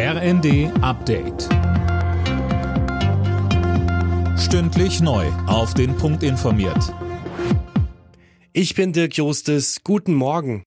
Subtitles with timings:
[0.00, 1.48] RND Update.
[4.38, 5.26] Stündlich neu.
[5.48, 6.94] Auf den Punkt informiert.
[8.52, 9.80] Ich bin Dirk Jostes.
[9.82, 10.62] Guten Morgen.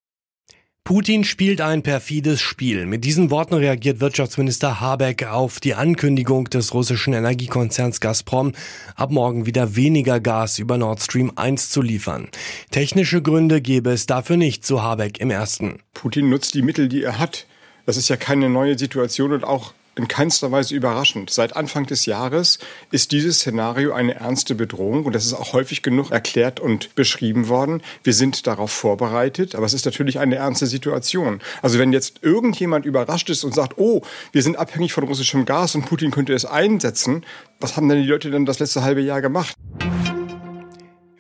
[0.84, 2.86] Putin spielt ein perfides Spiel.
[2.86, 8.52] Mit diesen Worten reagiert Wirtschaftsminister Habeck auf die Ankündigung des russischen Energiekonzerns Gazprom,
[8.96, 12.28] ab morgen wieder weniger Gas über Nord Stream 1 zu liefern.
[12.70, 15.80] Technische Gründe gäbe es dafür nicht, so Habeck im ersten.
[15.94, 17.48] Putin nutzt die Mittel, die er hat.
[17.86, 21.30] Das ist ja keine neue Situation und auch in keinster Weise überraschend.
[21.30, 22.60] Seit Anfang des Jahres
[22.92, 27.50] ist dieses Szenario eine ernste Bedrohung und das ist auch häufig genug erklärt und beschrieben
[27.50, 27.82] worden.
[28.04, 31.42] Wir sind darauf vorbereitet, aber es ist natürlich eine ernste Situation.
[31.62, 34.02] Also wenn jetzt irgendjemand überrascht ist und sagt, oh,
[34.32, 37.26] wir sind abhängig von russischem Gas und Putin könnte es einsetzen,
[37.60, 39.56] was haben denn die Leute denn das letzte halbe Jahr gemacht?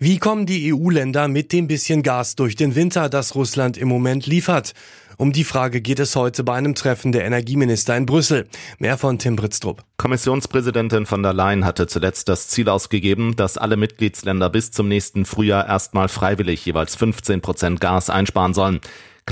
[0.03, 4.25] Wie kommen die EU-Länder mit dem bisschen Gas durch den Winter, das Russland im Moment
[4.25, 4.73] liefert?
[5.17, 8.47] Um die Frage geht es heute bei einem Treffen der Energieminister in Brüssel.
[8.79, 9.83] Mehr von Tim Britztrup.
[9.97, 15.23] Kommissionspräsidentin von der Leyen hatte zuletzt das Ziel ausgegeben, dass alle Mitgliedsländer bis zum nächsten
[15.23, 18.81] Frühjahr erstmal freiwillig jeweils 15 Prozent Gas einsparen sollen.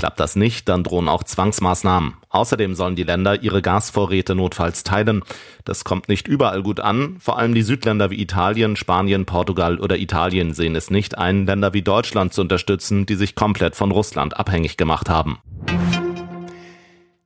[0.00, 2.14] Klappt das nicht, dann drohen auch Zwangsmaßnahmen.
[2.30, 5.22] Außerdem sollen die Länder ihre Gasvorräte notfalls teilen.
[5.66, 7.16] Das kommt nicht überall gut an.
[7.20, 11.74] Vor allem die Südländer wie Italien, Spanien, Portugal oder Italien sehen es nicht ein, Länder
[11.74, 15.36] wie Deutschland zu unterstützen, die sich komplett von Russland abhängig gemacht haben.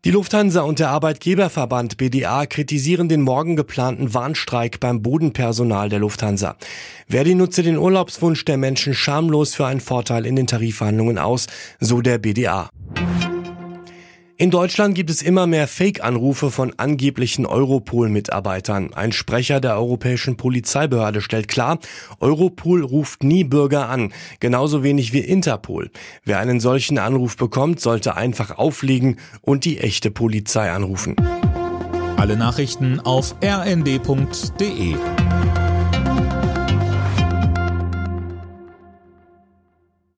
[0.04, 6.56] Die Lufthansa und der Arbeitgeberverband BDA kritisieren den morgen geplanten Warnstreik beim Bodenpersonal der Lufthansa.
[7.08, 11.46] Verdi nutze den Urlaubswunsch der Menschen schamlos für einen Vorteil in den Tarifverhandlungen aus,
[11.80, 12.68] so der BDA.
[14.36, 18.92] In Deutschland gibt es immer mehr Fake-Anrufe von angeblichen Europol-Mitarbeitern.
[18.92, 21.78] Ein Sprecher der Europäischen Polizeibehörde stellt klar,
[22.18, 25.88] Europol ruft nie Bürger an, genauso wenig wie Interpol.
[26.24, 31.14] Wer einen solchen Anruf bekommt, sollte einfach auflegen und die echte Polizei anrufen.
[32.16, 34.96] Alle Nachrichten auf rnd.de